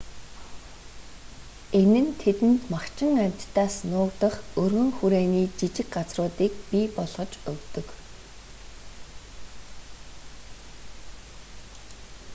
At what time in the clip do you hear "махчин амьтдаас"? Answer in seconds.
2.73-3.75